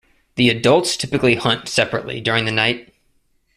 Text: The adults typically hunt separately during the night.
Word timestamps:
The 0.33 0.49
adults 0.49 0.97
typically 0.97 1.35
hunt 1.35 1.67
separately 1.69 2.21
during 2.21 2.45
the 2.45 2.51
night. 2.51 2.91